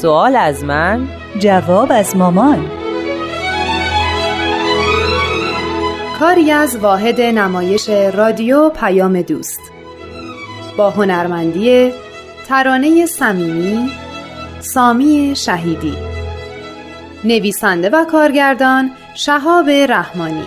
سوال 0.00 0.36
از 0.36 0.64
من؟ 0.64 1.08
جواب 1.38 1.92
از 1.92 2.16
مامان. 2.16 2.70
کاری 6.18 6.50
از 6.50 6.76
واحد 6.76 7.20
نمایش 7.20 7.88
رادیو 7.88 8.68
پیام 8.68 9.22
دوست. 9.22 9.60
با 10.76 10.90
هنرمندی 10.90 11.92
ترانه 12.48 13.06
صمیمی 13.06 13.90
سامی 14.60 15.32
شهیدی. 15.36 15.96
نویسنده 17.24 17.90
و 17.90 18.04
کارگردان 18.04 18.90
شهاب 19.14 19.70
رحمانی. 19.70 20.44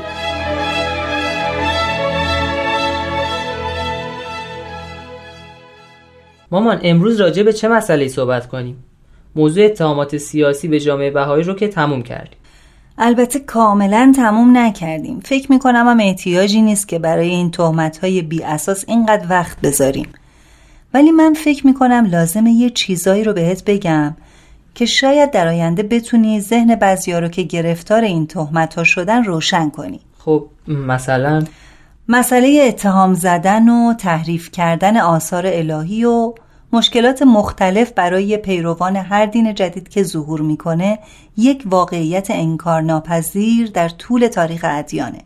مامان 6.51 6.79
امروز 6.83 7.21
راجع 7.21 7.43
به 7.43 7.53
چه 7.53 7.67
مسئله 7.67 8.07
صحبت 8.07 8.47
کنیم؟ 8.47 8.92
موضوع 9.35 9.65
اتهامات 9.65 10.17
سیاسی 10.17 10.67
به 10.67 10.79
جامعه 10.79 11.11
بهایی 11.11 11.43
رو 11.43 11.53
که 11.53 11.67
تموم 11.67 12.03
کردیم. 12.03 12.37
البته 12.97 13.39
کاملا 13.39 14.13
تموم 14.15 14.57
نکردیم. 14.57 15.19
فکر 15.19 15.51
می‌کنم 15.51 15.87
هم 15.87 15.99
احتیاجی 15.99 16.61
نیست 16.61 16.87
که 16.87 16.99
برای 16.99 17.29
این 17.29 17.51
تهمت 17.51 17.97
های 17.97 18.21
بی 18.21 18.43
اساس 18.43 18.85
اینقدر 18.87 19.25
وقت 19.29 19.61
بذاریم. 19.61 20.07
ولی 20.93 21.11
من 21.11 21.33
فکر 21.33 21.67
می‌کنم 21.67 22.05
لازمه 22.11 22.51
یه 22.51 22.69
چیزایی 22.69 23.23
رو 23.23 23.33
بهت 23.33 23.63
بگم 23.65 24.15
که 24.75 24.85
شاید 24.85 25.31
در 25.31 25.47
آینده 25.47 25.83
بتونی 25.83 26.41
ذهن 26.41 26.75
بعضیا 26.75 27.19
رو 27.19 27.27
که 27.27 27.41
گرفتار 27.41 28.01
این 28.01 28.27
تهمت 28.27 28.73
ها 28.73 28.83
شدن 28.83 29.23
روشن 29.23 29.69
کنی. 29.69 29.99
خب 30.19 30.45
مثلا؟ 30.67 31.43
مسئله 32.07 32.65
اتهام 32.67 33.13
زدن 33.13 33.69
و 33.69 33.93
تحریف 33.93 34.51
کردن 34.51 34.97
آثار 34.97 35.43
الهی 35.47 36.05
و 36.05 36.33
مشکلات 36.73 37.21
مختلف 37.21 37.91
برای 37.91 38.37
پیروان 38.37 38.95
هر 38.95 39.25
دین 39.25 39.53
جدید 39.53 39.89
که 39.89 40.03
ظهور 40.03 40.41
می‌کنه 40.41 40.99
یک 41.37 41.63
واقعیت 41.65 42.31
انکارناپذیر 42.31 43.71
در 43.71 43.89
طول 43.89 44.27
تاریخ 44.27 44.65
ادیانه 44.69 45.19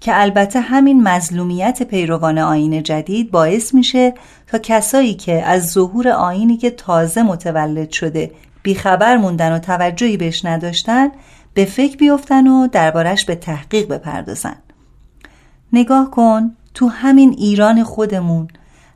که 0.00 0.20
البته 0.20 0.60
همین 0.60 1.02
مظلومیت 1.02 1.82
پیروان 1.82 2.38
آین 2.38 2.82
جدید 2.82 3.30
باعث 3.30 3.74
میشه 3.74 4.14
تا 4.46 4.58
کسایی 4.58 5.14
که 5.14 5.42
از 5.42 5.70
ظهور 5.70 6.08
آینی 6.08 6.56
که 6.56 6.70
تازه 6.70 7.22
متولد 7.22 7.90
شده 7.90 8.30
بیخبر 8.62 9.16
موندن 9.16 9.52
و 9.52 9.58
توجهی 9.58 10.16
بهش 10.16 10.44
نداشتن 10.44 11.08
به 11.54 11.64
فکر 11.64 11.96
بیفتن 11.96 12.46
و 12.46 12.66
دربارش 12.66 13.24
به 13.24 13.34
تحقیق 13.34 13.88
بپردازن. 13.88 14.56
نگاه 15.72 16.10
کن 16.10 16.56
تو 16.74 16.86
همین 16.88 17.34
ایران 17.38 17.84
خودمون 17.84 18.48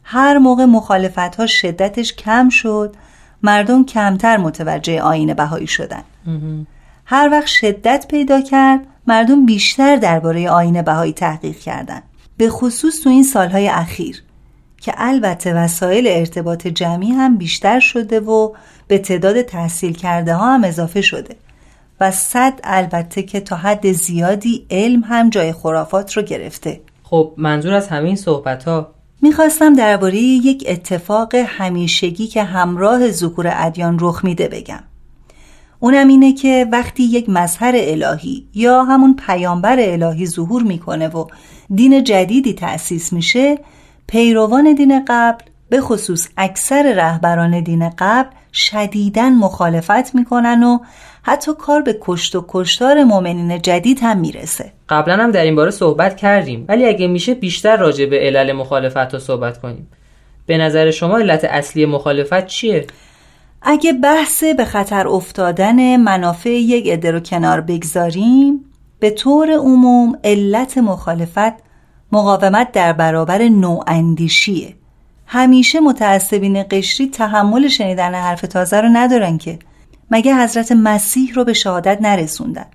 هر 0.05 0.39
موقع 0.39 0.65
مخالفت 0.65 1.37
ها 1.37 1.47
شدتش 1.47 2.13
کم 2.13 2.49
شد 2.49 2.97
مردم 3.43 3.85
کمتر 3.85 4.37
متوجه 4.37 5.01
آین 5.01 5.35
بهایی 5.35 5.67
شدن. 5.67 6.03
هر 7.05 7.29
وقت 7.33 7.47
شدت 7.47 8.07
پیدا 8.09 8.41
کرد 8.41 8.81
مردم 9.07 9.47
بیشتر 9.47 9.97
درباره 9.97 10.51
آین 10.51 10.83
بهایی 10.83 11.13
تحقیق 11.13 11.59
کردند 11.59 12.03
به 12.37 12.51
خصوص 12.51 13.01
تو 13.01 13.11
این 13.11 13.23
سالهای 13.23 13.69
اخیر 13.69 14.23
که 14.81 14.93
البته 14.97 15.55
وسایل 15.55 16.07
ارتباط 16.09 16.67
جمعی 16.67 17.11
هم 17.11 17.37
بیشتر 17.37 17.81
شده 17.81 18.21
و 18.21 18.53
به 18.89 18.99
تعداد 18.99 19.43
تحصیل 19.43 19.93
کرده 19.93 20.35
ها 20.35 20.55
هم 20.55 20.65
اضافه 20.65 21.01
شده. 21.01 21.37
و 22.01 22.11
صد 22.11 22.53
البته 22.65 23.23
که 23.23 23.41
تا 23.41 23.57
حد 23.57 23.93
زیادی 23.93 24.67
علم 24.71 25.01
هم 25.01 25.31
جای 25.31 25.53
خرافات 25.53 26.13
رو 26.13 26.23
گرفته. 26.23 26.81
خب 27.03 27.35
منظور 27.37 27.73
از 27.73 27.89
همین 27.89 28.17
صحبت 28.17 28.65
ها 28.65 28.94
می‌خواستم 29.25 29.75
درباره 29.75 30.17
یک 30.17 30.65
اتفاق 30.69 31.35
همیشگی 31.35 32.27
که 32.27 32.43
همراه 32.43 33.11
ظهور 33.11 33.53
ادیان 33.57 33.99
رخ 34.01 34.25
میده 34.25 34.49
بگم. 34.49 34.83
اونم 35.81 36.09
اینه 36.09 36.33
که 36.33 36.67
وقتی 36.73 37.03
یک 37.03 37.29
مظهر 37.29 37.75
الهی 37.77 38.47
یا 38.55 38.83
همون 38.85 39.17
پیامبر 39.27 39.77
الهی 39.81 40.27
ظهور 40.27 40.63
می‌کنه 40.63 41.09
و 41.09 41.27
دین 41.75 42.05
جدیدی 42.05 42.53
تأسیس 42.53 43.13
میشه 43.13 43.59
پیروان 44.07 44.75
دین 44.75 45.05
قبل 45.09 45.45
به 45.69 45.81
خصوص 45.81 46.29
اکثر 46.37 46.93
رهبران 46.97 47.61
دین 47.61 47.91
قبل 47.99 48.31
شدیداً 48.53 49.31
مخالفت 49.31 50.15
می‌کنن 50.15 50.63
و 50.63 50.79
حتی 51.27 51.53
کار 51.59 51.83
به 51.83 51.99
کشت 52.01 52.37
و 52.37 52.45
کشتار 52.49 53.05
مؤمنین 53.05 53.63
جدید 53.63 53.99
هم 54.03 54.19
می‌رسه. 54.19 54.73
قبلا 54.89 55.17
هم 55.17 55.31
در 55.31 55.43
این 55.43 55.55
باره 55.55 55.71
صحبت 55.71 56.17
کردیم 56.17 56.65
ولی 56.69 56.87
اگه 56.87 57.07
میشه 57.07 57.35
بیشتر 57.35 57.77
راجع 57.77 58.07
به 58.07 58.19
علل 58.19 58.53
مخالفت 58.53 58.97
ها 58.97 59.19
صحبت 59.19 59.61
کنیم. 59.61 59.89
به 60.47 60.59
نظر 60.59 60.91
شما 60.91 61.19
علت 61.19 61.45
اصلی 61.45 61.87
مخالفت 61.87 62.47
چیه؟ 62.47 62.87
اگه 63.63 63.93
بحث 63.93 64.45
به 64.45 64.65
خطر 64.65 65.09
افتادن 65.09 65.97
منافع 65.97 66.51
یک 66.51 66.89
عده 66.89 67.11
رو 67.11 67.21
کنار 67.21 67.61
بگذاریم 67.61 68.65
به 69.01 69.11
طور 69.11 69.51
عموم 69.51 70.19
علت 70.25 70.79
مخالفت 70.79 71.53
مقاومت 72.13 72.73
در 72.73 72.93
برابر 72.93 73.43
نواندیشیه 73.43 74.75
همیشه 75.27 75.81
متعصبین 75.81 76.63
قشری 76.63 77.07
تحمل 77.07 77.69
شنیدن 77.69 78.15
حرف 78.15 78.41
تازه 78.41 78.81
رو 78.81 78.89
ندارن 78.93 79.39
که 79.39 79.59
مگه 80.15 80.35
حضرت 80.35 80.73
مسیح 80.73 81.35
رو 81.35 81.45
به 81.45 81.53
شهادت 81.53 81.99
نرسوندن؟ 82.01 82.67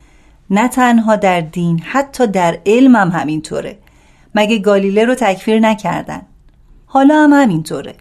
نه 0.49 0.67
تنها 0.67 1.15
در 1.15 1.41
دین 1.41 1.79
حتی 1.79 2.27
در 2.27 2.59
علم 2.65 2.95
هم 2.95 3.09
همینطوره. 3.09 3.77
مگه 4.35 4.59
گالیله 4.59 5.05
رو 5.05 5.15
تکفیر 5.15 5.59
نکردن؟ 5.59 6.21
حالا 6.85 7.15
هم 7.15 7.33
همینطوره. 7.33 7.93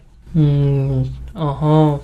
آها. 1.35 1.99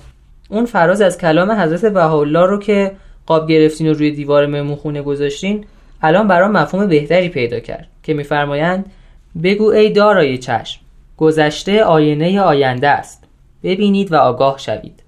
اون 0.48 0.66
فراز 0.66 1.00
از 1.00 1.18
کلام 1.18 1.50
حضرت 1.52 1.92
بهاءالله 1.92 2.46
رو 2.46 2.58
که 2.58 2.92
قاب 3.26 3.48
گرفتین 3.48 3.88
و 3.88 3.92
روی 3.92 4.10
دیوار 4.10 4.46
مهمون 4.46 5.02
گذاشتین 5.02 5.64
الان 6.02 6.28
برام 6.28 6.52
مفهوم 6.52 6.86
بهتری 6.86 7.28
پیدا 7.28 7.60
کرد 7.60 7.88
که 8.02 8.14
میفرمایند 8.14 8.84
بگو 9.42 9.66
ای 9.66 9.90
دارای 9.90 10.38
چشم 10.38 10.80
گذشته 11.16 11.84
آینه 11.84 12.40
آینده 12.40 12.88
است. 12.88 13.24
ببینید 13.62 14.12
و 14.12 14.16
آگاه 14.16 14.58
شوید. 14.58 15.05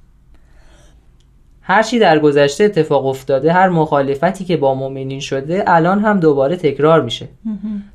هرچی 1.71 1.99
در 1.99 2.19
گذشته 2.19 2.65
اتفاق 2.65 3.07
افتاده 3.07 3.53
هر 3.53 3.69
مخالفتی 3.69 4.45
که 4.45 4.57
با 4.57 4.75
مؤمنین 4.75 5.21
شده 5.21 5.65
الان 5.67 6.01
هم 6.01 6.21
دوباره 6.21 6.57
تکرار 6.57 7.03
میشه. 7.03 7.29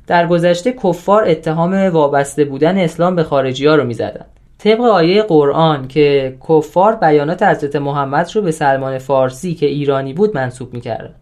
در 0.06 0.26
گذشته 0.26 0.72
کفار 0.72 1.24
اتهام 1.28 1.74
وابسته 1.74 2.44
بودن 2.44 2.78
اسلام 2.78 3.16
به 3.16 3.22
خارجی 3.22 3.66
ها 3.66 3.74
رو 3.74 3.84
می‌زدن 3.84 4.24
طبق 4.58 4.80
آیه 4.80 5.22
قرآن 5.22 5.88
که 5.88 6.36
کفار 6.48 6.96
بیانات 6.96 7.42
حضرت 7.42 7.76
محمد 7.76 8.30
رو 8.34 8.42
به 8.42 8.50
سلمان 8.50 8.98
فارسی 8.98 9.54
که 9.54 9.66
ایرانی 9.66 10.12
بود 10.12 10.34
منصوب 10.34 10.74
می‌کردن 10.74 11.14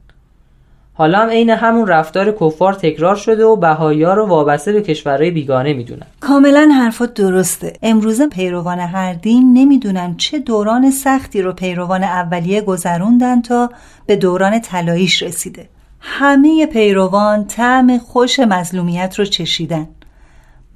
حالا 0.94 1.18
هم 1.18 1.28
عین 1.28 1.50
همون 1.50 1.86
رفتار 1.86 2.32
کفار 2.40 2.74
تکرار 2.74 3.16
شده 3.16 3.44
و 3.44 3.56
بهایا 3.56 4.14
رو 4.14 4.26
وابسته 4.26 4.72
به 4.72 4.82
کشورهای 4.82 5.30
بیگانه 5.30 5.72
می‌دونن. 5.72 6.06
کاملا 6.20 6.70
حرفات 6.74 7.14
درسته. 7.14 7.72
امروزه 7.82 8.26
پیروان 8.26 8.78
هر 8.78 9.12
دین 9.12 9.52
نمی‌دونن 9.54 10.16
چه 10.16 10.38
دوران 10.38 10.90
سختی 10.90 11.42
رو 11.42 11.52
پیروان 11.52 12.02
اولیه 12.02 12.60
گذروندن 12.60 13.42
تا 13.42 13.70
به 14.06 14.16
دوران 14.16 14.60
طلاییش 14.60 15.22
رسیده. 15.22 15.68
همه 16.00 16.66
پیروان 16.66 17.46
طعم 17.46 17.98
خوش 17.98 18.40
مظلومیت 18.40 19.18
رو 19.18 19.24
چشیدن. 19.24 19.88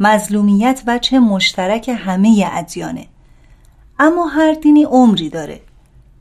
مظلومیت 0.01 1.01
چه 1.01 1.19
مشترک 1.19 1.91
همه 1.99 2.47
ادیانه. 2.53 3.07
اما 3.99 4.27
هر 4.27 4.53
دینی 4.53 4.85
عمری 4.85 5.29
داره. 5.29 5.61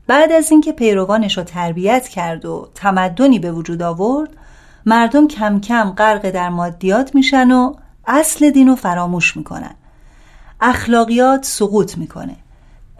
بعد 0.06 0.32
از 0.32 0.50
اینکه 0.50 0.72
پیروانش 0.72 1.38
رو 1.38 1.44
تربیت 1.44 2.08
کرد 2.08 2.44
و 2.44 2.68
تمدنی 2.74 3.38
به 3.38 3.52
وجود 3.52 3.82
آورد 3.82 4.30
مردم 4.86 5.28
کم 5.28 5.60
کم 5.60 5.90
غرق 5.90 6.30
در 6.30 6.48
مادیات 6.48 7.14
میشن 7.14 7.50
و 7.50 7.74
اصل 8.06 8.50
دین 8.50 8.68
رو 8.68 8.76
فراموش 8.76 9.36
می‌کنن. 9.36 9.74
اخلاقیات 10.60 11.44
سقوط 11.44 11.98
می‌کنه. 11.98 12.36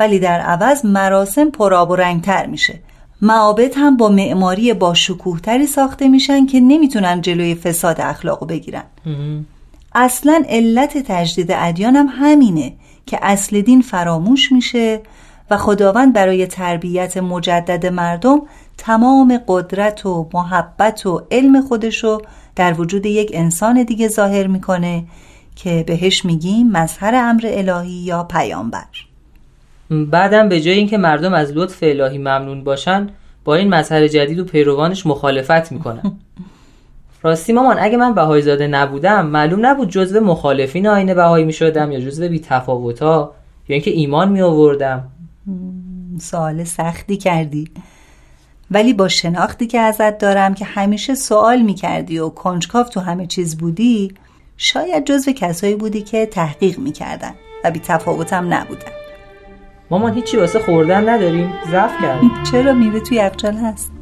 ولی 0.00 0.18
در 0.18 0.40
عوض 0.40 0.84
مراسم 0.84 1.50
پرآب 1.50 1.90
و 1.90 1.96
رنگتر 1.96 2.46
میشه. 2.46 2.80
معابد 3.22 3.72
هم 3.76 3.96
با 3.96 4.08
معماری 4.08 4.74
با 4.74 4.94
شکوهتری 4.94 5.66
ساخته 5.66 6.08
میشن 6.08 6.46
که 6.46 6.60
نمی‌تونن 6.60 7.20
جلوی 7.20 7.54
فساد 7.54 8.00
اخلاقو 8.00 8.46
بگیرن. 8.46 8.84
اصلا 9.94 10.44
علت 10.48 10.98
تجدید 10.98 11.52
ادیان 11.52 11.96
هم 11.96 12.08
همینه 12.10 12.72
که 13.06 13.18
اصل 13.22 13.60
دین 13.60 13.82
فراموش 13.82 14.52
میشه 14.52 15.00
و 15.50 15.56
خداوند 15.56 16.12
برای 16.12 16.46
تربیت 16.46 17.16
مجدد 17.16 17.86
مردم 17.86 18.42
تمام 18.78 19.40
قدرت 19.48 20.06
و 20.06 20.28
محبت 20.34 21.06
و 21.06 21.26
علم 21.30 21.60
خودشو 21.60 22.18
در 22.56 22.80
وجود 22.80 23.06
یک 23.06 23.30
انسان 23.34 23.82
دیگه 23.82 24.08
ظاهر 24.08 24.46
می‌کنه 24.46 25.04
که 25.56 25.84
بهش 25.86 26.24
میگیم 26.24 26.70
مظهر 26.70 27.14
امر 27.14 27.42
الهی 27.46 27.90
یا 27.90 28.22
پیامبر. 28.22 28.84
بعدم 29.90 30.48
به 30.48 30.60
جای 30.60 30.74
اینکه 30.74 30.98
مردم 30.98 31.34
از 31.34 31.52
لطف 31.52 31.78
الهی 31.82 32.18
ممنون 32.18 32.64
باشن 32.64 33.08
با 33.44 33.54
این 33.54 33.74
مظهر 33.74 34.08
جدید 34.08 34.38
و 34.38 34.44
پیروانش 34.44 35.06
مخالفت 35.06 35.72
می‌کنن. 35.72 36.02
راستی 37.22 37.52
مامان 37.52 37.76
اگه 37.80 37.96
من 37.96 38.14
بهایی 38.14 38.42
زاده 38.42 38.66
نبودم 38.66 39.26
معلوم 39.26 39.66
نبود 39.66 39.88
جزو 39.88 40.20
مخالفین 40.20 40.86
آین 40.86 41.14
بهایی 41.14 41.44
می‌شدم 41.44 41.92
یا 41.92 42.00
جزو 42.00 42.28
بی 42.28 42.40
تفاوت 42.40 43.02
ها 43.02 43.34
یا 43.68 43.74
اینکه 43.74 43.90
ایمان 43.90 44.28
می 44.28 44.42
آوردم 44.42 45.08
سوال 46.20 46.64
سختی 46.64 47.16
کردی. 47.16 47.70
ولی 48.70 48.92
با 48.92 49.08
شناختی 49.08 49.66
که 49.66 49.80
ازت 49.80 50.18
دارم 50.18 50.54
که 50.54 50.64
همیشه 50.64 51.14
سوال 51.14 51.62
می‌کردی 51.62 52.18
و 52.18 52.28
کنجکاف 52.28 52.88
تو 52.88 53.00
همه 53.00 53.26
چیز 53.26 53.58
بودی 53.58 54.14
شاید 54.56 55.04
جزو 55.04 55.32
کسایی 55.32 55.74
بودی 55.74 56.02
که 56.02 56.26
تحقیق 56.26 56.78
می‌کردن 56.78 57.34
و 57.64 57.70
بی 57.70 57.80
تفاوتم 57.80 58.54
نبودن. 58.54 58.92
مامان 59.90 60.14
هیچی 60.14 60.36
واسه 60.36 60.58
خوردن 60.58 61.08
نداریم؟ 61.08 61.52
ضعف 61.70 62.02
کردیم. 62.02 62.30
چرا 62.50 62.72
میوه 62.72 63.00
توی 63.00 63.16
یخچال 63.16 63.54
هست؟ 63.54 63.95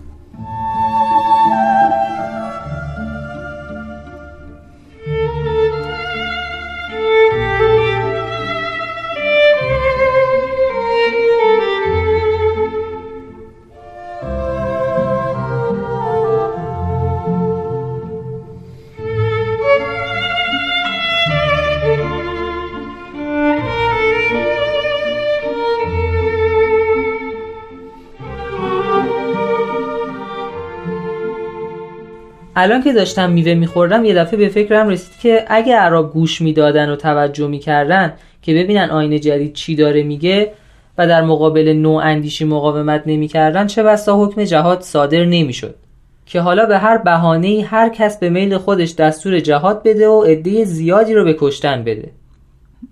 الان 32.64 32.82
که 32.82 32.92
داشتم 32.92 33.30
میوه 33.30 33.54
میخوردم 33.54 34.04
یه 34.04 34.14
دفعه 34.14 34.36
به 34.36 34.48
فکرم 34.48 34.88
رسید 34.88 35.18
که 35.20 35.44
اگه 35.48 35.76
عرب 35.76 36.12
گوش 36.12 36.40
می‌دادن 36.40 36.90
و 36.90 36.96
توجه 36.96 37.46
می‌کردن 37.46 38.12
که 38.42 38.54
ببینن 38.54 38.90
آین 38.90 39.20
جدید 39.20 39.52
چی 39.52 39.76
داره 39.76 40.02
میگه 40.02 40.52
و 40.98 41.06
در 41.06 41.22
مقابل 41.22 41.72
نوع 41.72 42.04
اندیشی 42.04 42.44
مقاومت 42.44 43.02
نمی‌کردن 43.06 43.66
چه 43.66 43.82
بسا 43.82 44.24
حکم 44.24 44.44
جهاد 44.44 44.80
صادر 44.80 45.24
نمی‌شد. 45.24 45.74
که 46.26 46.40
حالا 46.40 46.66
به 46.66 46.78
هر 46.78 46.98
بهانه 46.98 47.66
هر 47.70 47.88
کس 47.88 48.18
به 48.18 48.30
میل 48.30 48.58
خودش 48.58 48.94
دستور 48.94 49.40
جهاد 49.40 49.82
بده 49.82 50.08
و 50.08 50.22
عده 50.22 50.64
زیادی 50.64 51.14
رو 51.14 51.24
به 51.24 51.36
کشتن 51.40 51.84
بده. 51.84 52.10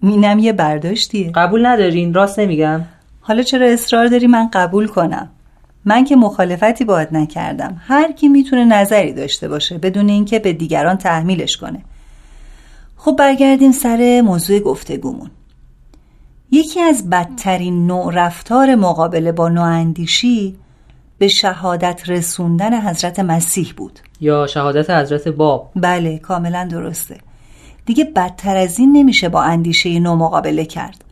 مینم 0.02 0.38
یه 0.38 0.52
برداشتیه. 0.52 1.30
قبول 1.30 1.66
ندارین؟ 1.66 2.14
راست 2.14 2.38
نمیگم؟ 2.38 2.80
حالا 3.20 3.42
چرا 3.42 3.66
اصرار 3.66 4.06
داری 4.06 4.26
من 4.26 4.48
قبول 4.52 4.86
کنم؟ 4.86 5.30
من 5.84 6.04
که 6.04 6.16
مخالفتی 6.16 6.84
باید 6.84 7.08
نکردم. 7.12 7.80
هر 7.86 8.12
کی 8.12 8.28
می‌تونه 8.28 8.64
نظری 8.64 9.12
داشته 9.12 9.48
باشه 9.48 9.78
بدون 9.78 10.08
اینکه 10.08 10.38
به 10.38 10.52
دیگران 10.52 10.96
تحمیلش 10.96 11.56
کنه. 11.56 11.82
خب 12.96 13.16
برگردیم 13.18 13.72
سر 13.72 14.22
موضوع 14.24 14.58
گفتگومون. 14.58 15.30
یکی 16.50 16.80
از 16.80 17.10
بدترین 17.10 17.86
نوع 17.86 18.12
رفتار 18.14 18.74
مقابله 18.74 19.32
با 19.32 19.48
نواندیشی 19.48 20.56
به 21.18 21.28
شهادت 21.28 22.02
رسوندن 22.06 22.80
حضرت 22.80 23.20
مسیح 23.20 23.72
بود. 23.76 24.00
یا 24.20 24.46
شهادت 24.46 24.90
حضرت 24.90 25.28
باب. 25.28 25.70
بله 25.76 26.18
کاملا 26.18 26.68
درسته. 26.70 27.18
دیگه 27.86 28.04
بدتر 28.04 28.56
از 28.56 28.78
این 28.78 28.96
نمیشه 28.96 29.28
با 29.28 29.42
اندیشه 29.42 30.00
نو 30.00 30.16
مقابله 30.16 30.64
کرد. 30.64 31.04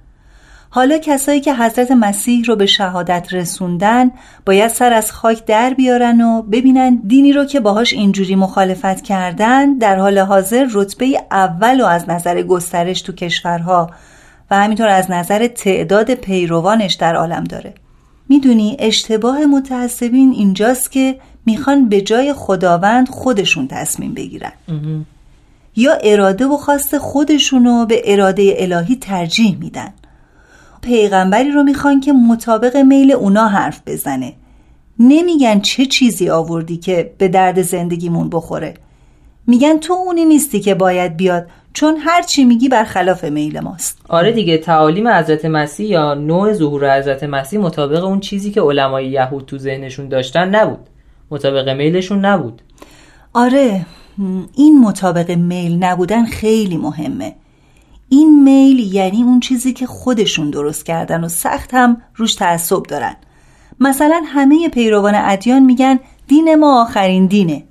حالا 0.73 0.99
کسایی 0.99 1.41
که 1.41 1.55
حضرت 1.55 1.91
مسیح 1.91 2.45
رو 2.45 2.57
به 2.57 2.67
شهادت 2.67 3.35
رسوندن 3.35 4.11
باید 4.47 4.71
سر 4.71 4.93
از 4.93 5.13
خاک 5.13 5.45
در 5.45 5.75
بیارن 5.75 6.21
و 6.21 6.43
ببینن 6.43 7.03
دینی 7.07 7.33
رو 7.33 7.45
که 7.45 7.61
باهاش 7.61 7.93
اینجوری 7.93 8.35
مخالفت 8.35 9.01
کردن 9.01 9.79
در 9.79 9.97
حال 9.97 10.19
حاضر 10.19 10.67
رتبه 10.73 11.23
اول 11.31 11.81
و 11.81 11.85
از 11.85 12.09
نظر 12.09 12.43
گسترش 12.43 13.03
تو 13.03 13.13
کشورها 13.13 13.91
و 14.51 14.57
همینطور 14.57 14.89
از 14.89 15.11
نظر 15.11 15.47
تعداد 15.47 16.15
پیروانش 16.15 16.95
در 16.95 17.17
عالم 17.17 17.45
داره. 17.45 17.75
می‌دونی 18.29 18.77
اشتباه 18.79 19.47
متعصبین 19.47 20.33
اینجاست 20.33 20.93
که 20.93 21.17
می‌خوان 21.47 21.89
به 21.89 22.01
جای 22.01 22.33
خداوند 22.33 23.09
خودشون 23.09 23.69
تصمیم 23.69 24.15
بگیرن. 24.15 24.53
یا 25.77 25.93
اراده 26.03 26.47
و 26.47 26.57
خواست 26.57 26.99
خودشونو 26.99 27.87
به 27.87 28.03
اراده 28.05 28.55
الهی 28.59 28.97
ترجیح 28.97 29.57
میدن. 29.61 29.93
پیغمبری 30.83 31.51
رو 31.51 31.63
می‌خوان 31.63 32.01
که 32.01 32.13
مطابق 32.13 32.77
میل 32.77 33.13
اونا 33.13 33.49
حرف 33.49 33.81
بزنه. 33.87 34.33
نمیگن 34.99 35.61
چه 35.61 35.87
چیزی 35.87 36.31
آوردی 36.31 36.77
که 36.77 37.13
به 37.19 37.29
درد 37.29 37.63
زندگیمون 37.63 38.31
بخوره. 38.31 38.75
میگن 39.47 39.79
تو 39.79 39.93
اونی 39.93 40.25
نیستی 40.25 40.61
که 40.61 40.75
باید 40.75 41.17
بیاد 41.17 41.47
چون 41.73 41.97
هر 41.97 42.23
چی 42.23 42.45
میگی 42.45 42.69
برخلاف 42.69 43.25
میل 43.25 43.61
ماست. 43.61 43.99
آره 44.09 44.33
دیگه 44.33 44.59
تعالیم 44.59 45.09
حضرت 45.09 45.45
مسیح 45.45 45.89
یا 45.89 46.15
نوع 46.15 46.53
ظهور 46.53 46.99
حضرت 46.99 47.25
مسیح 47.25 47.61
مطابق 47.61 48.05
اون 48.05 48.21
چیزی 48.21 48.51
که 48.51 48.61
علمای 48.61 49.09
یهود 49.09 49.45
تو 49.47 49.59
ذهنشون 49.59 50.09
داشتن 50.09 50.49
نبود. 50.49 50.79
مطابق 51.31 51.69
میلشون 51.69 52.25
نبود. 52.25 52.63
آره 53.33 53.87
این 54.55 54.81
مطابق 54.81 55.31
میل 55.31 55.85
نبودن 55.85 56.25
خیلی 56.25 56.77
مهمه. 56.77 57.35
این 58.13 58.43
میل 58.43 58.95
یعنی 58.95 59.23
اون 59.23 59.41
چیزی 59.41 59.73
که 59.73 59.87
خودشون 59.87 60.51
درست 60.51 60.87
کردن 60.87 61.25
و 61.25 61.29
سخت 61.29 61.75
هم 61.75 62.03
روش 62.17 62.35
تعصب 62.35 62.83
دارن. 62.83 63.17
مثلا 63.81 64.23
همه 64.27 64.69
پیروان 64.69 65.15
ادیان 65.15 65.63
میگن 65.63 65.99
دین 66.27 66.55
ما 66.55 66.83
آخرین 66.83 67.27
دینه. 67.27 67.65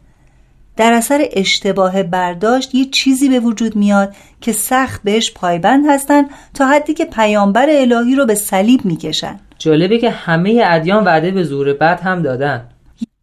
در 0.77 0.94
اثر 0.94 1.25
اشتباه 1.31 2.03
برداشت 2.03 2.75
یه 2.75 2.86
چیزی 2.86 3.30
به 3.30 3.39
وجود 3.39 3.75
میاد 3.75 4.13
که 4.41 4.51
سخت 4.51 5.03
بهش 5.03 5.31
پایبند 5.33 5.86
هستن 5.89 6.25
تا 6.53 6.68
حدی 6.68 6.94
که 6.94 7.06
پیامبر 7.06 7.69
الهی 7.69 8.15
رو 8.15 8.25
به 8.25 8.36
صلیب 8.36 8.86
می‌کشن. 8.86 9.39
جالبه 9.57 9.97
که 9.97 10.09
همه 10.09 10.63
ادیان 10.65 11.03
وعده 11.03 11.31
به 11.31 11.44
زور 11.44 11.74
بعد 11.74 12.00
هم 12.00 12.21
دادن. 12.21 12.69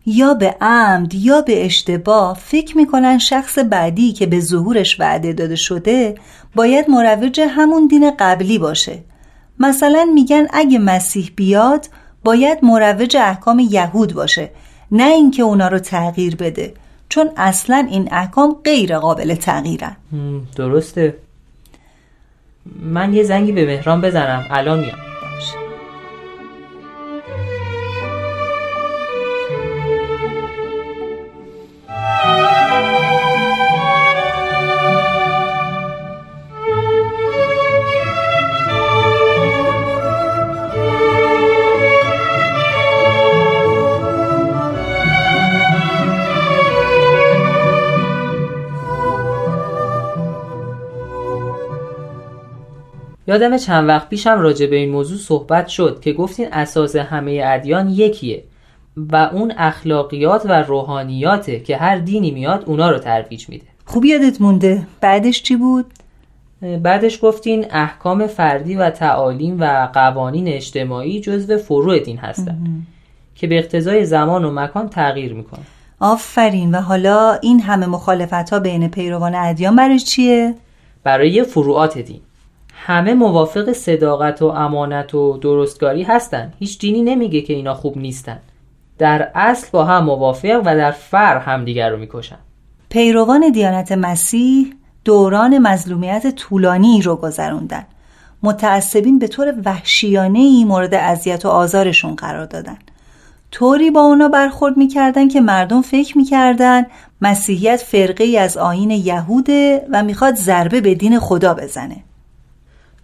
یا 0.07 0.35
به 0.35 0.57
عمد 0.61 1.15
یا 1.15 1.41
به 1.41 1.65
اشتباه 1.65 2.39
فکر 2.43 2.77
می‌کنن 2.77 3.19
شخص 3.19 3.59
بعدی 3.59 4.13
که 4.13 4.27
به 4.27 4.41
ظهورش 4.41 5.01
وعده 5.01 5.33
داده 5.33 5.57
شده 5.57 6.15
باید 6.55 6.91
مروج 6.91 7.41
همون 7.41 7.87
دین 7.87 8.11
قبلی 8.19 8.59
باشه. 8.59 8.99
مثلا 9.59 10.11
میگن 10.15 10.47
اگه 10.53 10.79
مسیح 10.79 11.33
بیاد 11.37 11.87
باید 12.25 12.59
مروج 12.63 13.17
احکام 13.17 13.59
یهود 13.59 14.15
باشه 14.15 14.51
نه 14.93 15.05
اینکه 15.05 15.43
اونا 15.43 15.69
رو 15.69 15.79
تغییر 15.79 16.37
بده 16.37 16.75
چون 17.09 17.31
اصلا 17.37 17.87
این 17.91 18.09
احکام 18.13 18.57
غیر 18.65 18.99
قابل 18.99 19.35
تغییرن. 19.35 19.97
درسته. 20.57 21.17
من 22.83 23.15
یه 23.15 23.23
زنگی 23.23 23.53
به 23.53 23.67
مهران 23.67 24.01
بزنم. 24.01 24.47
الان 24.51 24.81
میام. 24.81 25.06
یادم 53.27 53.57
چند 53.57 53.89
وقت 53.89 54.09
پیشم 54.09 54.41
راجع 54.41 54.67
به 54.67 54.77
این 54.77 54.91
موضوع 54.91 55.19
صحبت 55.19 55.69
شد 55.69 56.01
که 56.01 56.13
گفتین 56.13 56.49
اساس 56.53 56.97
همه 56.97 57.43
ادیان 57.45 57.91
یکیه 57.91 58.45
و 58.97 59.17
اون 59.17 59.53
اخلاقیات 59.57 60.47
و 60.47 60.63
روحانیاته 60.63 61.61
که 61.61 61.77
هر 61.77 61.99
دینی 61.99 62.31
میاد 62.31 62.65
اونا 62.67 62.91
رو 62.91 62.99
ترویج 62.99 63.49
میده. 63.49 63.67
خوب 63.85 64.05
یادت 64.05 64.41
مونده؟ 64.41 64.87
بعدش 65.01 65.43
چی 65.43 65.57
بود؟ 65.57 65.87
بعدش 66.83 67.19
گفتین 67.23 67.67
احکام 67.71 68.27
فردی 68.27 68.75
و 68.75 68.91
تعالیم 68.91 69.61
و 69.61 69.89
قوانین 69.93 70.49
اجتماعی 70.49 71.21
جزو 71.21 71.59
فروع 71.59 71.99
دین 71.99 72.19
هستن 72.19 72.59
که 73.35 73.47
به 73.47 73.59
اقتضای 73.59 74.05
زمان 74.05 74.45
و 74.45 74.51
مکان 74.51 74.89
تغییر 74.89 75.35
می‌کنن 75.35 75.63
آفرین. 76.01 76.75
و 76.75 76.81
حالا 76.81 77.39
این 77.43 77.61
همه 77.61 77.87
مخالفت 77.87 78.51
ها 78.51 78.59
بین 78.59 78.89
پیروان 78.89 79.35
ادیان 79.35 79.77
برای 79.77 79.99
چیه؟ 79.99 80.55
برای 81.05 81.43
فروعات 81.43 81.99
دین. 81.99 82.21
همه 82.89 83.15
موافق 83.15 83.73
صداقت 83.73 84.43
و 84.43 84.47
امانت 84.47 85.15
و 85.15 85.39
درستکاری 85.39 86.03
هستن. 86.03 86.53
هیچ 86.59 86.79
دینی 86.79 87.03
نمیگه 87.03 87.41
که 87.41 87.53
اینا 87.53 87.75
خوب 87.75 87.99
نیستن. 87.99 88.39
در 88.99 89.31
اصل 89.35 89.67
با 89.73 89.85
هم 89.85 90.05
موافق 90.05 90.63
و 90.65 90.77
در 90.77 90.91
فر 90.91 91.39
همدیگر 91.39 91.91
رو 91.91 91.97
می‌کشن. 91.97 92.39
پیروان 92.89 93.51
دیانت 93.53 93.93
مسیح 93.93 94.75
دوران 95.05 95.59
مظلومیت 95.59 96.35
طولانی 96.35 97.03
رو 97.03 97.17
گذروندن. 97.17 97.87
متعصبین 98.43 99.19
به 99.19 99.29
طور 99.29 99.55
وحشیانه 99.65 100.39
ای 100.39 100.65
مورد 100.65 100.95
اذیت 100.95 101.45
و 101.45 101.49
آزارشون 101.49 102.15
قرار 102.15 102.47
دادن. 102.47 102.79
طوری 103.51 103.91
با 103.91 104.01
اونا 104.01 104.29
برخورد 104.29 104.77
می‌کردن 104.77 105.29
که 105.29 105.41
مردم 105.41 105.83
فکر 105.83 106.19
می‌کردن 106.19 106.87
مسیحیت 107.21 107.77
فرقه 107.77 108.25
ای 108.25 108.39
از 108.39 108.57
آین 108.57 108.91
یهوده 108.91 109.87
و 109.91 110.03
می‌خواد 110.03 110.35
ضربه 110.35 110.81
به 110.81 110.95
دین 110.95 111.19
خدا 111.19 111.55
بزنه. 111.55 111.97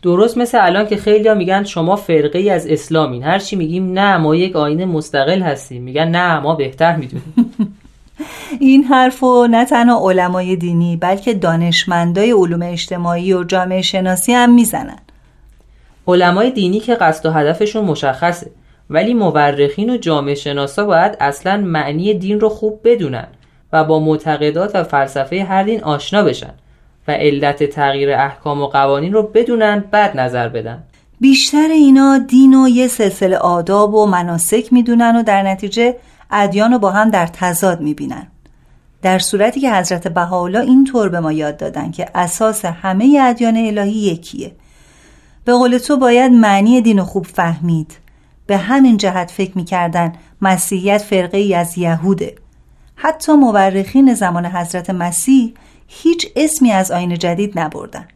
درست 0.03 0.39
مثل 0.39 0.59
الان 0.61 0.87
که 0.87 0.97
خیلی 0.97 1.29
ها 1.29 1.35
میگن 1.35 1.65
شما 1.65 1.97
فرقه 1.97 2.39
ای 2.39 2.51
از 2.51 2.67
اسلامین 2.67 3.23
هر 3.23 3.39
چی 3.39 3.57
میگیم 3.57 3.93
نه 3.93 4.17
ما 4.17 4.37
یک 4.37 4.57
آین 4.57 4.85
مستقل 4.85 5.43
هستیم. 5.43 5.83
میگن 5.83 6.09
نه 6.09 6.41
ما 6.41 6.55
بهتر 6.55 6.97
می‌دونیم. 6.97 7.35
این 8.61 8.85
حرفو 8.85 9.47
نه 9.51 9.65
تنها 9.65 10.11
علمای 10.11 10.57
دینی 10.57 10.97
بلکه 10.97 11.35
دانشمندای 11.35 12.31
علوم 12.31 12.63
اجتماعی 12.63 13.33
و 13.33 13.45
جامعه 13.45 13.83
شناسی 13.83 14.33
هم 14.33 14.55
می‌زنن. 14.55 14.99
علمای 16.07 16.51
دینی 16.51 16.81
که 16.81 16.95
قصد 16.95 17.27
و 17.27 17.31
هدفشون 17.31 17.85
مشخصه. 17.85 18.51
ولی 18.91 19.15
مورخین 19.15 19.91
و 19.91 19.97
جامعه 19.97 20.35
شناسا 20.35 20.85
باید 20.85 21.17
اصلا 21.21 21.57
معنی 21.57 22.15
دین 22.15 22.41
رو 22.41 22.49
خوب 22.49 22.81
بدونن 22.85 23.27
و 23.73 23.85
با 23.85 24.01
معتقدات 24.01 24.75
و 24.75 24.85
فلسفه 24.85 25.45
هر 25.45 25.63
دین 25.63 25.85
آشنا 25.85 26.23
بشن. 26.23 26.55
و 27.09 27.13
علت 27.13 27.65
تغییر 27.65 28.13
احکام 28.13 28.61
و 28.61 28.67
قوانین 28.67 29.13
رو 29.13 29.23
بدونن 29.23 29.85
بعد 29.91 30.21
نظر 30.21 30.49
بدن. 30.49 30.83
بیشتر 31.21 31.69
اینا 31.69 32.19
دین 32.19 32.55
و 32.55 32.69
یه 32.69 32.89
سلسله 32.89 33.37
آداب 33.37 33.95
و 33.95 34.07
مناسک 34.07 34.73
می‌دونن 34.73 35.17
و 35.17 35.23
در 35.23 35.43
نتیجه 35.43 35.97
ادیان 36.31 36.73
رو 36.73 36.79
با 36.79 36.91
هم 36.91 37.11
در 37.11 37.27
تضاد 37.27 37.81
می‌بینن. 37.81 38.27
در 39.03 39.19
صورتی 39.19 39.61
که 39.61 39.73
حضرت 39.73 40.09
بهاءالله 40.09 40.61
اینطور 40.61 41.09
به 41.09 41.21
ما 41.21 41.33
یاد 41.33 41.57
دادن 41.57 41.91
که 41.91 42.07
اساس 42.15 42.65
همه 42.65 43.19
ادیان 43.23 43.57
الهی 43.57 43.93
یکیه. 43.93 44.53
به 45.45 45.53
قول 45.53 45.79
تو 45.79 45.97
باید 45.97 46.33
معنی 46.33 46.81
دین 46.81 46.99
رو 46.99 47.05
خوب 47.05 47.27
فهمید. 47.27 47.93
به 48.47 48.57
همین 48.57 48.97
جهت 48.97 49.31
فکر 49.31 49.53
می‌کردن 49.55 50.13
مسیحیت 50.43 51.03
فرقه 51.03 51.39
ای 51.39 51.55
از 51.55 51.79
یهوده. 51.79 52.35
حتی 52.95 53.33
مورخین 53.33 54.15
زمان 54.15 54.47
حضرت 54.47 54.91
مسیح 54.91 55.55
هیچ 55.87 56.27
اسمی 56.37 56.73
از 56.73 56.91
آین 56.91 57.19
جدید 57.19 57.59
نبردن. 57.59 58.09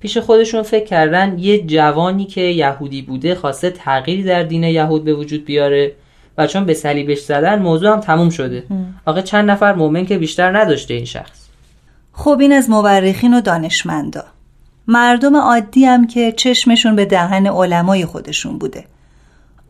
پیش 0.00 0.18
خودشون 0.18 0.62
فکر 0.62 0.84
کردن 0.84 1.38
یه 1.38 1.66
جوانی 1.66 2.24
که 2.24 2.40
یهودی 2.40 3.02
بوده 3.02 3.34
خواسته 3.34 3.70
تغییری 3.70 4.22
در 4.22 4.42
دین 4.42 4.64
یهود 4.64 5.04
به 5.04 5.14
وجود 5.14 5.44
بیاره 5.44 5.92
و 6.38 6.46
چون 6.46 6.64
به 6.64 6.74
صلیبش 6.74 7.18
زدن 7.18 7.62
موضوع 7.62 7.92
هم 7.92 8.00
تموم 8.00 8.30
شده. 8.30 8.64
آقا 9.06 9.20
چند 9.20 9.50
نفر 9.50 9.72
مؤمن 9.72 10.06
که 10.06 10.18
بیشتر 10.18 10.58
نداشته 10.60 10.94
این 10.94 11.04
شخص؟ 11.04 11.40
خب 12.12 12.38
این 12.40 12.52
از 12.52 12.70
مورخین 12.70 13.34
و 13.34 13.40
دانشمندا. 13.40 14.24
مردم 14.88 15.36
عادی 15.36 15.84
هم 15.84 16.06
که 16.06 16.32
چشمشون 16.32 16.96
به 16.96 17.04
دهن 17.04 17.46
علمای 17.46 18.04
خودشون 18.04 18.58
بوده. 18.58 18.84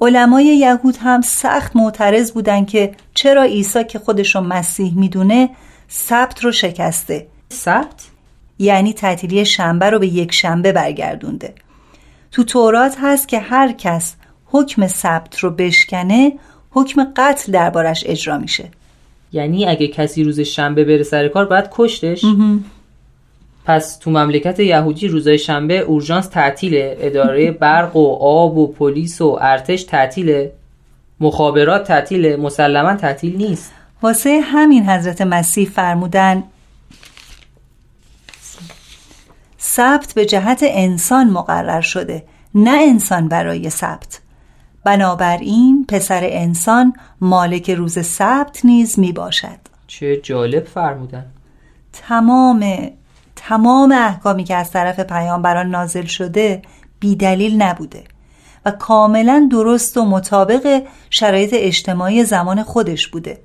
علمای 0.01 0.45
یهود 0.45 0.97
هم 1.01 1.21
سخت 1.21 1.77
معترض 1.77 2.33
بودن 2.33 2.65
که 2.65 2.93
چرا 3.21 3.43
عیسی 3.43 3.85
که 3.85 3.99
خودشو 3.99 4.41
مسیح 4.41 4.99
می‌دونه 4.99 5.51
سبت 5.89 6.45
رو 6.45 6.53
شکسته؟ 6.53 7.27
سبت؟ 7.49 8.07
یعنی 8.59 8.93
تعطیلی 8.93 9.45
شنبه 9.45 9.91
رو 9.91 9.99
به 9.99 10.07
یک 10.07 10.33
شنبه 10.33 10.73
برگردونده. 10.73 11.55
تو 12.33 12.45
تورات 12.45 12.97
هست 13.01 13.29
که 13.29 13.39
هر 13.39 13.73
کس 13.73 14.15
حکم 14.47 14.87
سبت 14.87 15.39
رو 15.39 15.51
بشکنه 15.51 16.33
حکم 16.71 17.13
قتل 17.17 17.53
دربارش 17.53 18.05
اجرا 18.07 18.39
میشه. 18.39 18.69
یعنی 19.33 19.67
اگه 19.67 19.89
کسی 19.89 20.25
روز 20.25 20.41
شنبه 20.41 20.85
بره 20.85 21.03
سر 21.03 21.29
کار 21.29 21.45
باید 21.45 21.69
کشتش؟ 21.71 22.25
پس 23.65 23.99
تو 23.99 24.11
مملکت 24.11 24.61
یهودی 24.61 25.09
روزای 25.09 25.39
شنبه 25.39 25.79
اورژانس 25.79 26.27
تعطیله. 26.27 26.97
اداره 27.01 27.51
برق 27.51 27.97
و 27.97 28.15
آب 28.21 28.59
و 28.59 28.67
پلیس 28.67 29.21
و 29.21 29.39
ارتش 29.41 29.85
تعطیله. 29.85 30.53
مخابرات 31.21 31.85
تعطیله 31.85 32.37
مسلما 32.37 32.95
تعطیل 32.95 33.37
نیست. 33.37 33.73
واسه 34.03 34.41
همین 34.45 34.91
حضرت 34.91 35.23
مسیح 35.23 35.69
فرمودن 35.69 36.43
سبت 39.59 40.13
به 40.15 40.27
جهت 40.27 40.61
انسان 40.63 41.31
مقرر 41.31 41.81
شده 41.81 42.25
نه 42.55 42.79
انسان 42.83 43.29
برای 43.29 43.71
سبت. 43.71 44.21
بنابراین 44.85 45.87
پسر 45.89 46.21
انسان 46.23 46.93
مالک 47.21 47.71
روز 47.71 48.07
سبت 48.07 48.65
نیز 48.65 48.99
می 48.99 49.13
باشد 49.13 49.59
چه 49.87 50.17
جالب 50.17 50.65
فرمودن. 50.65 51.27
تمام 51.93 52.91
تمام 53.37 53.93
احکامی 53.93 54.45
که 54.45 54.57
از 54.57 54.71
طرف 54.71 55.01
پیامبران 55.01 55.71
نازل 55.71 56.05
شده 56.05 56.63
بیدلیل 57.01 57.63
نبوده. 57.63 58.05
و 58.65 58.71
کاملا 58.71 59.49
درست 59.51 59.97
و 59.97 60.05
مطابق 60.05 60.83
شرایط 61.11 61.51
اجتماعی 61.53 62.25
زمان 62.25 62.63
خودش 62.63 63.09
بوده. 63.09 63.39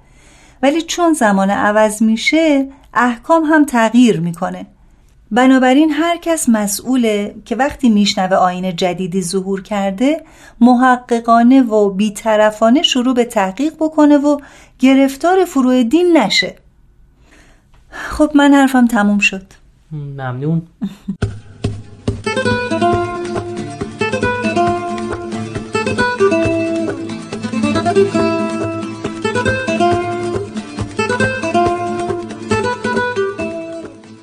ولی 0.63 0.81
چون 0.81 1.13
زمان 1.13 1.49
عوض 1.49 2.03
میشه 2.03 2.67
احکام 2.93 3.43
هم 3.43 3.65
تغییر 3.65 4.19
می‌کنه. 4.19 4.65
بنابراین 5.31 5.91
هر 5.91 6.17
کس 6.17 6.49
مسئوله 6.49 7.35
که 7.45 7.55
وقتی 7.55 7.89
میشنوه 7.89 8.35
آین 8.35 8.75
جدیدی 8.75 9.21
ظهور 9.21 9.61
کرده 9.61 10.21
محققانه 10.61 11.61
و 11.61 11.89
بیطرفانه 11.89 12.81
شروع 12.81 13.13
به 13.13 13.25
تحقیق 13.25 13.73
بکنه 13.79 14.17
و 14.17 14.39
گرفتار 14.79 15.45
فروع 15.45 15.83
دین 15.83 16.17
نشه. 16.17 16.55
خب 17.91 18.31
من 18.35 18.53
حرفم 18.53 18.87
تموم 18.87 19.19
شد. 19.19 19.45
ممنون. 19.91 20.61